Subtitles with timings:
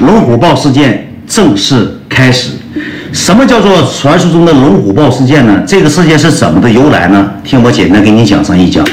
[0.00, 2.50] 龙虎豹事件正式开始。
[3.12, 5.62] 什么叫做传说中的龙虎豹事件呢？
[5.64, 7.30] 这个事件是怎么的由来呢？
[7.44, 8.84] 听我简单给你讲上一讲。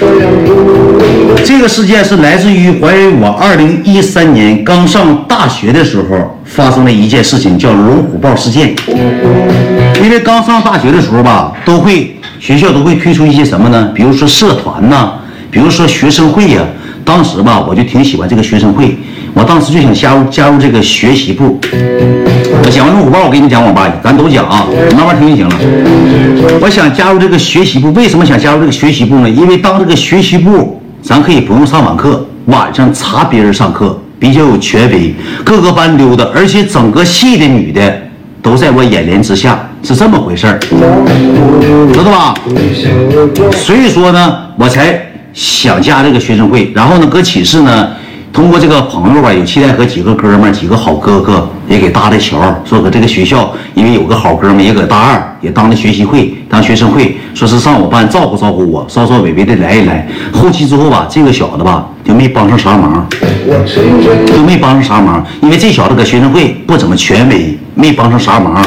[1.43, 8.75] 这个事件是来自于怀疑我二零一三年刚上大学的时候发生的一件事情，叫龙虎豹事件。
[10.03, 13.91] 因为刚上大学的时候吧，都会学校都会推出一些什么呢？
[13.95, 15.13] 比如说社团呐，
[15.49, 16.61] 比如说学生会呀。
[17.03, 18.95] 当时吧，我就挺喜欢这个学生会，
[19.33, 21.59] 我当时就想加入加入这个学习部。
[22.63, 25.55] 我讲完龙虎豹，我给你讲网吧，咱都讲啊，你慢慢听就行了。
[26.61, 29.29] 我想加入这个学习部，为什么想加入这个学习部呢？
[29.29, 38.01] 因为当这个学习部，咱可以不用上晚课，晚上查别人上课，比较有权威，各个班溜达，而且整个系的女的
[38.41, 40.59] 都在我眼帘之下，是这么回事儿，
[41.93, 42.35] 知道吧？
[43.53, 45.07] 所以说呢，我才。
[45.33, 47.87] 想加这个学生会，然后呢，搁寝室呢，
[48.33, 60.07] 通过这个朋友吧，有期待和几个哥们儿，几个好哥哥也给搭的桥，说搁这个学校，因为有个好哥们也搁大二，也当了学习会，当学生会，说是上我班照顾照顾我，稍稍微微的来一来。
[60.31, 63.05] 后期之后吧，这个小子吧就没帮上啥忙，
[64.25, 68.65] 就没帮上啥忙，因为这小子搁学生会不怎么权威，没帮上啥忙。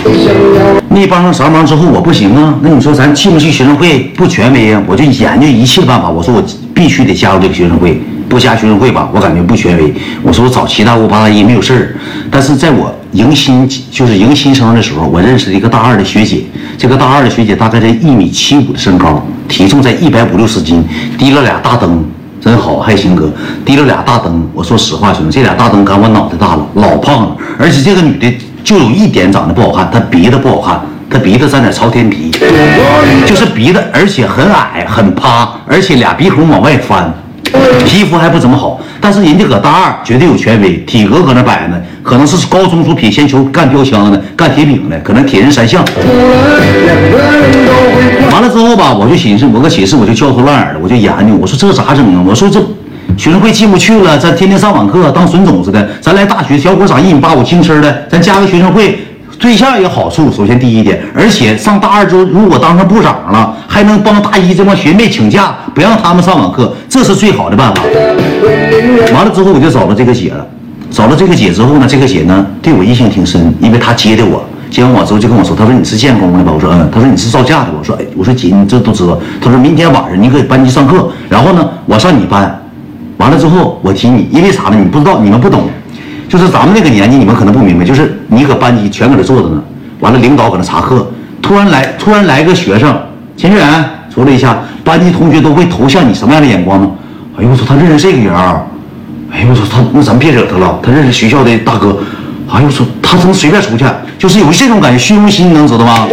[0.91, 2.55] 没帮上啥忙之后，我不行啊。
[2.62, 4.12] 那你说咱去不去学生会？
[4.17, 4.80] 不权威啊。
[4.86, 6.08] 我就研究一切办法。
[6.08, 6.41] 我说我
[6.72, 9.94] 必须得加入这个学生会，不加学生会吧，我感觉不权威。
[10.22, 11.97] 我说我找七大姑八大姨没有事儿。
[12.30, 16.45] 但是在我迎新就是迎新生的时候，我认识了一个大二的学姐。
[16.77, 20.84] 这个大二的学姐大概在一米七五的身高，体重在一百五六十斤，
[21.19, 22.05] 提了俩大灯，
[22.41, 23.33] 真好，还行哥，
[23.64, 24.48] 提了俩大灯。
[24.52, 28.33] 我说实话，兄弟，这俩大灯赶我脑袋大了，老胖了，而且这个女的。
[28.64, 30.80] 就有一点长得不好看，她鼻子不好看，
[31.11, 32.30] 她鼻子沾点朝天鼻，
[33.27, 37.12] 就是鼻子，而且很矮很趴，而且俩鼻孔往外翻，
[37.86, 38.80] 皮肤还不怎么好。
[39.00, 45.84] 但是人家搁大二绝对有权威，体格搁那摆呢，可能是高中时候撇铅球、干标枪的、干铁饼的，可能铁人三项。
[48.33, 52.24] 完了之后吧，我就寻思，我搁寝室我就焦头烂额的，我就研究，我说这咋整啊？
[52.27, 52.61] 我说这。
[53.17, 55.89] 学生会进不去了，咱天天上网课当损种似的。
[56.00, 58.98] 咱来大学，小伙长一米八五，轻身的，咱加个学生会，
[59.44, 60.32] 对象有好处。
[60.32, 67.82] 首先第一点，而且上大二之后，如果当上部长了，还能帮大一这帮学妹请假，不让他们上网课，这是最好的办法。
[69.12, 70.46] 完了之后，我就找了这个姐了。
[70.90, 76.50] 找了这个姐之后呢，这个姐呢对我印象挺深，因为她接的我，接完我之后就跟我说，她说你是建工的吧？
[76.50, 76.88] 我说嗯。
[76.90, 77.74] 她说你是造价的吧。
[77.78, 79.18] 我说哎，我说姐，你这都知道。
[79.42, 82.62] 她说明天晚上你搁班级上课，然后呢，我上你班。
[83.18, 84.76] 完了之后，我提你，因为啥呢？
[84.78, 85.68] 你不知道，你们不懂，
[86.29, 89.62] 就是咱们那个年纪，你们可能不明白，就是你搁班级全搁这坐着呢，
[90.01, 91.07] 完了领导搁那查课，
[91.40, 92.96] 突然来，突然来个学生，
[93.36, 93.67] 秦志远，
[94.12, 96.90] 说了一下，班级同学都会投向你什么样的眼光呢？
[97.36, 98.64] 哎呦我操，他认识这个人儿，
[99.33, 101.96] 哎呦我操，他那咱别惹他了，他认识学校的大哥，
[102.50, 103.84] 哎呦我操，他怎么随便出去？
[104.18, 106.06] 就是有这种感觉，虚荣心，能知道吗？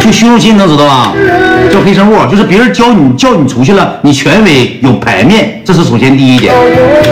[0.00, 1.12] 就虚荣心，能知道吧？
[1.72, 6.54] 叫黑生物，就是别人教你叫你出去了，你权威有牌面，这是首先第一点。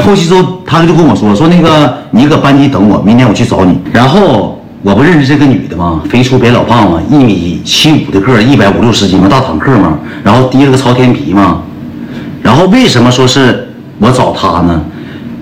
[0.04, 3.78] 后期之后，他就跟我说说那个你搁班级等我，明天我去找你。
[3.92, 6.02] 然后我不认识这个女的吗？
[6.08, 11.62] 肥粗别老胖嘛，一米七五的个，一百五六十斤嘛，大坦克嘛，然后提了个朝天皮嘛。
[12.42, 13.68] 然后为什么说是
[13.98, 14.80] 我找他呢？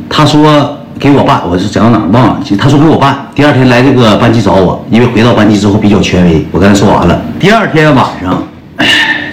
[0.08, 0.77] 他说。
[0.98, 2.40] 给我办，我是讲到哪忘了。
[2.58, 6.44] 他说给我办，第二天来这个班级找我，因为回到班级之后比较权威。
[6.50, 8.42] 我跟他说完了，第二天晚上，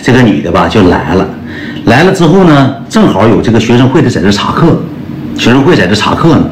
[0.04, 1.28] 这个女的吧就来了，
[1.86, 4.80] 来了之后呢，正好有这个学生会的在这查课，
[5.38, 6.44] 学生会在这查课呢，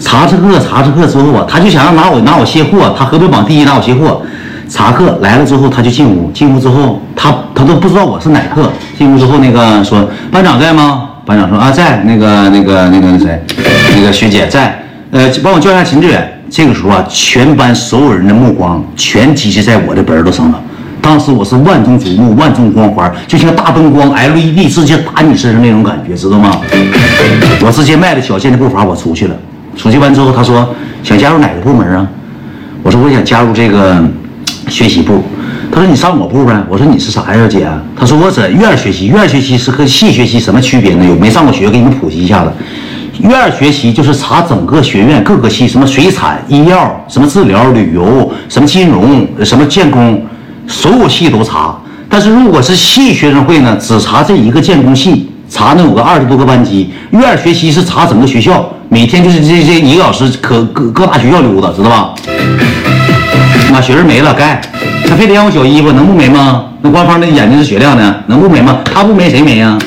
[0.00, 4.22] 查着课查着课之后啊，他就想要拿我拿我卸货，他河北榜第一拿我卸货，
[4.68, 11.10] 查课来了之后他就进屋，进屋之后他他都不知道我是哪课，进屋之后那个说班长在吗？
[11.24, 13.42] 班长说啊，在那个那个那个那谁，
[13.96, 14.80] 那个学姐在，
[15.10, 16.32] 呃，帮我叫一下秦志远。
[16.48, 20.60] 这个时候啊，全班所有人的目光全集中在我的本儿上了。
[21.02, 26.60] 当时我是万众瞩目，万众光环，就像大灯光 LED 直接打你身上那种感觉，知道吗？
[27.64, 29.36] 我直接迈着小健的步伐，我出去了。
[29.76, 32.06] 出去完之后，他说想加入哪个部门啊？
[32.84, 34.00] 我说我想加入这个
[34.68, 35.24] 学习部。
[35.76, 37.68] 他说你上我部呗，我说你是啥呀姐？
[37.94, 41.04] 他说我在院学习，院学习是和系学习什么区别呢？
[41.04, 42.50] 有没上过学，给你们普及一下子。
[43.18, 50.24] 院学习就是查整个学院各个系，什么水产、医药、什么治疗、旅游、什么金融、什么建工，
[50.66, 51.76] 所有系都查。
[52.08, 56.90] 但是如果是系学生会呢，只查这一个建工系，查那有个二十多个班级。
[57.10, 62.14] 院学习是查整个学校，每天就是这这一个小时，可各各大学校溜达，知道吧？
[63.70, 64.58] 那，学生没了，该。
[65.08, 66.66] 他非得让我小衣服，能不没吗？
[66.82, 68.78] 那官方的眼睛是雪亮的，能不没吗？
[68.84, 69.78] 他不没谁没呀？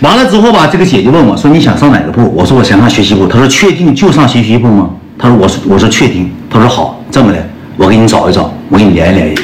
[0.00, 7.38] 完了之后吧，这个姐姐问我说：“你想上哪个部？”我说：“我想上学习部。”她说：“确定就上学习部吗？”她说：“我说我说确定。”她说：“好，这么的，
[7.76, 9.42] 我给你找一找，我给你联系联系。”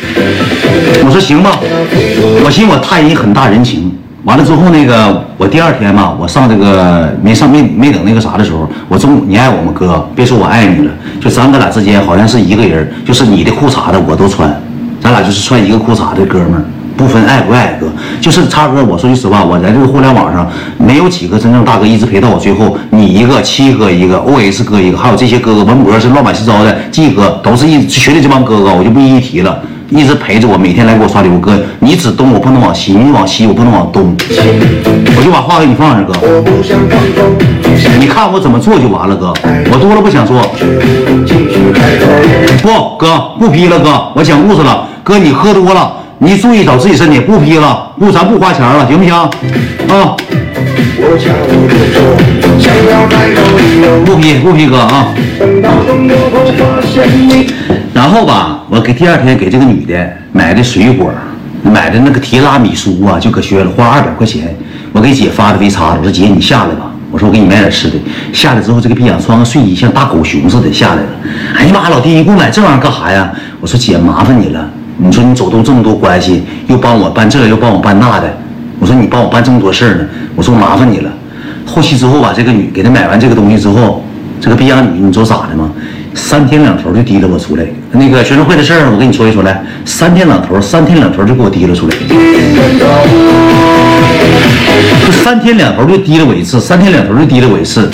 [1.07, 1.59] 我说：“行吧。”
[2.45, 3.90] 我寻思我探人很大人情。
[4.25, 10.07] 完了之后，那个我第二天嘛，我上这个没上没没等那个啥的时候，我中午你爱我吗哥？
[10.15, 14.55] 别说我爱你了，就咱哥俩之间好像是一个人，就是你的裤衩子我都穿，
[15.01, 16.65] 咱俩就是穿一个裤衩的哥们。
[16.97, 17.87] 不分爱不爱哥，
[18.21, 18.85] 就是叉哥。
[18.85, 20.47] 我说句实话，我在这个互联网上
[20.77, 22.77] 没有几个真正大哥一直陪到我最后。
[22.91, 29.63] 你一个，七哥一个，O S 哥一个，还有这些哥哥，文博是乱七糟的季哥都是一群里这帮哥哥，我就不一一提了。
[29.91, 31.39] 一直陪着我，每天来给我刷礼物。
[31.39, 34.17] 哥，你指东我不能往西，你往西我不能往东。
[35.17, 36.15] 我就把话给你放这，哥。
[37.99, 39.33] 你看我怎么做就完了，哥。
[39.73, 40.41] 我多了不想说。
[42.63, 44.87] 不，哥不批了，哥，我讲故事了。
[45.03, 45.93] 哥，你喝多了。
[46.19, 49.13] 你注意找自己身体，不批了，不，咱不花钱了，行不行？
[49.15, 50.15] 啊，
[54.05, 55.09] 不批不批哥啊。
[57.93, 61.13] 然后吧，我给第二天给这个女的买的水果，
[61.65, 64.57] 买的那个提拉米苏啊，就搁学了，花二百块钱。
[64.93, 67.97] 我给姐发的微叉，我说姐你下来吧，我说我给你买点吃的。
[68.33, 71.09] 下来之后，这个逼样穿个睡衣像大狗熊似的下来了。
[71.57, 73.33] 哎呀妈，老弟，你给我买这玩意儿干啥呀？
[73.61, 74.71] 我说姐麻烦你了。
[74.99, 78.33] 你说你走动这么多关系，又帮我办这，又帮我办那的。
[78.79, 80.07] 我说你帮我办这么多事儿呢，
[80.37, 81.11] 我说麻烦你了。
[81.67, 84.05] 后期之后吧，这个女给她买完这个东西之后，
[84.41, 85.73] 这个逼养女，你知道咋的吗？
[86.15, 87.65] 三天两头就提溜我出来。
[87.93, 89.63] 那个学生会的事儿，我跟你说一说来。
[89.85, 91.97] 三天两头，三天两头就给我提溜出来。
[95.05, 97.89] 就三天两头就提了我一次，三天两头就提了我一次。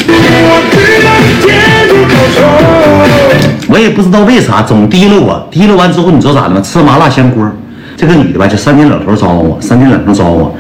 [3.69, 6.61] 我也不知道为啥总提了我，提了完之后你知道咋的吗？
[6.61, 7.51] 吃麻辣香锅，
[7.97, 10.55] 这个女的吧就三天两头招呼我，三天两头招呼我，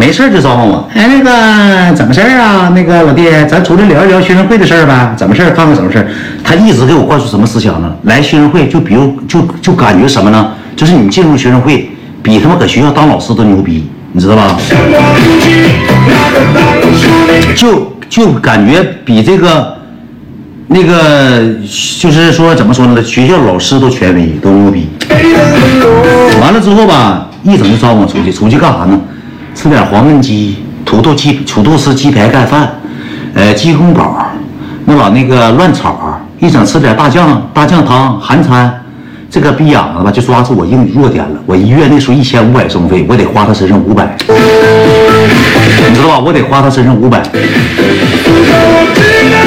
[0.00, 0.88] 没事就招呼我。
[0.94, 2.72] 哎，那个怎么事儿啊？
[2.74, 5.12] 那个老弟，咱出来聊一聊学生会的事儿呗？
[5.14, 5.50] 怎么事儿？
[5.50, 6.08] 看看什么事儿？
[6.42, 7.92] 他一直给我灌输什么思想呢？
[8.04, 10.52] 来学生会就比如就就感觉什么呢？
[10.74, 11.90] 就是你进入学生会
[12.22, 14.56] 比他妈搁学校当老师都牛逼，你知道吧？
[17.54, 19.76] 就就感觉比这个。
[20.72, 21.56] 那个
[22.00, 23.02] 就是说，怎么说呢？
[23.02, 24.88] 学校老师都权威，都牛逼。
[26.40, 28.96] 完了之后吧，一整就招我出去，出去干啥呢？
[29.54, 32.68] 吃点黄焖鸡、土豆鸡、土豆丝鸡排盖饭，
[33.34, 34.24] 呃，鸡公煲，
[34.84, 38.74] 那把那个乱炒，一整吃点大酱大酱汤韩餐。
[39.32, 41.40] 这个逼养子吧，就抓住我英语弱点了。
[41.46, 46.18] 我一月那时候一千五百生费，我得花他身上五百，你知道吧？
[46.18, 47.22] 我得花他身上五百。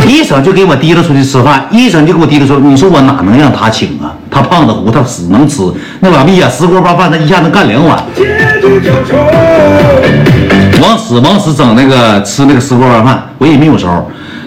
[0.08, 2.60] 一整就给我提溜出去吃饭，一整就给我提溜出。
[2.60, 4.14] 你说我哪能让他请啊？
[4.30, 5.62] 他胖子乎，他死能吃。
[6.00, 8.04] 那老毕呀，十锅包饭他一下能干两碗。
[10.82, 14.06] 往死往死整那个吃那个石锅包饭，我也没有招，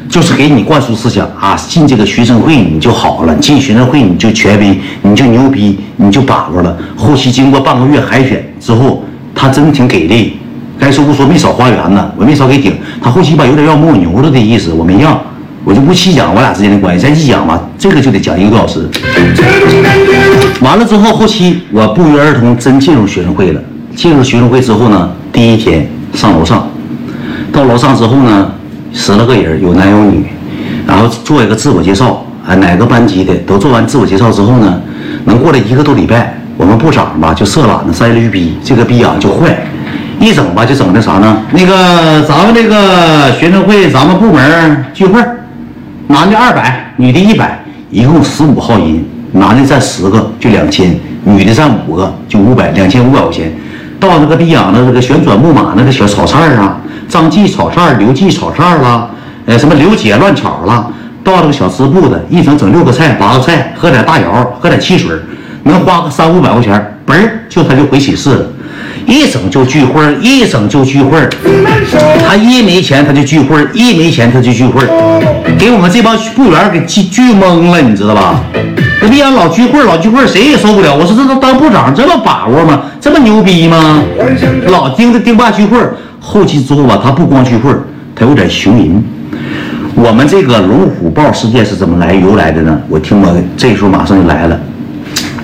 [0.09, 6.77] 就是给你灌输思想啊，进这个学生会你就好了，进学生会你就权威，你就牛逼，你就把握了。
[6.97, 9.05] 后期经过半个月海选之后，
[9.35, 10.39] 他真挺给力。
[10.79, 12.77] 该说不说，没少花园呢，我没少给顶。
[13.01, 15.19] 他后期吧有点要摸我牛了的意思，我没让，
[15.67, 17.05] 我就不细讲我俩之间的关系。
[17.05, 18.89] 咱一讲吧，这个就得讲一个多小时。
[20.61, 23.61] 完了之后，后期我不约而同真进入学生会了。
[23.97, 25.85] 进入学生会之后呢，第一天
[26.15, 26.71] 上楼上，
[27.53, 28.53] 到楼上之后呢，
[28.93, 30.27] 十来个人，有男有女，
[30.87, 34.81] 然后做一个自我介绍，啊，哪个班级的都做完自我介绍之后呢，
[35.25, 39.67] 能过来一个多礼拜，我们部长吧就色懒子栽驴逼，这个逼啊就坏。
[40.21, 41.43] 一整吧，就整的啥呢？
[41.51, 45.21] 那个咱们这个学生会，咱们部门聚会，
[46.09, 47.59] 男的二百，女的一百，
[47.91, 53.53] 一共十五号人，男的占十个就两千，女的占五个就五百，两千五百块钱。
[53.99, 59.11] 到那个地养的这个旋转木马那个小炒菜啊，张记炒菜，刘记炒菜了，
[59.47, 60.93] 呃，什么刘姐乱炒了。
[61.25, 65.17] 到这个小吃部的，一整整六个菜八个菜，喝点大窑，喝点汽水，
[65.65, 68.47] 能花个三五百块钱，嘣儿就他就回寝室了。
[69.07, 71.19] 一整就聚会一整就聚会
[72.27, 74.83] 他一没钱他就聚会一没钱他就聚会
[75.59, 78.41] 给我们这帮部员给聚聚懵了，你知道吧？
[79.01, 80.95] 这逼样老聚会老聚会谁也受不了。
[80.95, 82.83] 我说这都当部长这么把握吗？
[83.01, 84.03] 这么牛逼吗？
[84.67, 85.79] 老盯着盯爸聚会
[86.21, 87.73] 后期之后吧，他不光聚会
[88.15, 89.03] 他有点熊人。
[89.95, 92.79] 我们这个龙虎豹事件是怎么来由来的呢？
[92.89, 94.61] 我听我这时候马上就来了。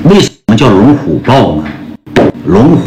[0.03, 1.65] 为什么叫龙虎豹呢？
[2.47, 2.79] 龙虎。